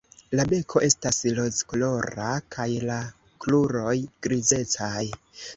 La 0.37 0.45
beko 0.51 0.79
estas 0.87 1.19
rozkolora 1.39 2.31
kaj 2.57 2.67
la 2.89 2.97
kruroj 3.45 3.95
grizecaj. 4.29 5.07